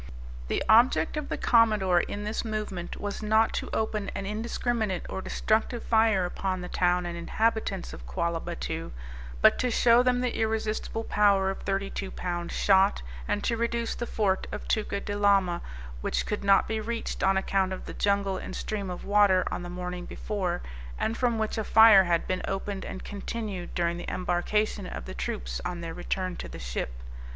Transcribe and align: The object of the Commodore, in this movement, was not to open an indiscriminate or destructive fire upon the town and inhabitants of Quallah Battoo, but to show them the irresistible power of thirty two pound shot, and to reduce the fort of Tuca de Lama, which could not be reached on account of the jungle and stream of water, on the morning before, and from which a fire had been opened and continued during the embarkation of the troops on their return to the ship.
The 0.47 0.63
object 0.67 1.15
of 1.15 1.29
the 1.29 1.37
Commodore, 1.37 1.99
in 1.99 2.23
this 2.23 2.43
movement, 2.43 2.99
was 2.99 3.21
not 3.21 3.53
to 3.53 3.69
open 3.71 4.09
an 4.15 4.25
indiscriminate 4.25 5.05
or 5.07 5.21
destructive 5.21 5.83
fire 5.83 6.25
upon 6.25 6.61
the 6.61 6.67
town 6.69 7.05
and 7.05 7.15
inhabitants 7.15 7.93
of 7.93 8.07
Quallah 8.07 8.39
Battoo, 8.41 8.93
but 9.43 9.59
to 9.59 9.69
show 9.69 10.01
them 10.01 10.21
the 10.21 10.35
irresistible 10.39 11.03
power 11.03 11.51
of 11.51 11.59
thirty 11.61 11.91
two 11.91 12.09
pound 12.09 12.51
shot, 12.51 13.03
and 13.27 13.43
to 13.43 13.55
reduce 13.55 13.93
the 13.93 14.07
fort 14.07 14.47
of 14.51 14.67
Tuca 14.67 15.01
de 15.05 15.15
Lama, 15.15 15.61
which 16.01 16.25
could 16.25 16.43
not 16.43 16.67
be 16.67 16.79
reached 16.81 17.21
on 17.21 17.37
account 17.37 17.71
of 17.71 17.85
the 17.85 17.93
jungle 17.93 18.37
and 18.37 18.55
stream 18.55 18.89
of 18.89 19.05
water, 19.05 19.45
on 19.51 19.61
the 19.61 19.69
morning 19.69 20.05
before, 20.07 20.63
and 20.97 21.15
from 21.15 21.37
which 21.37 21.59
a 21.59 21.63
fire 21.63 22.05
had 22.05 22.25
been 22.25 22.41
opened 22.47 22.83
and 22.83 23.03
continued 23.05 23.75
during 23.75 23.97
the 23.97 24.11
embarkation 24.11 24.87
of 24.87 25.05
the 25.05 25.13
troops 25.13 25.61
on 25.63 25.81
their 25.81 25.93
return 25.93 26.35
to 26.35 26.47
the 26.49 26.57
ship. 26.57 26.91